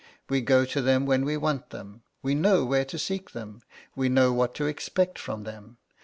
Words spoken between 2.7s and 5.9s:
to seek them; we know what to expect from them.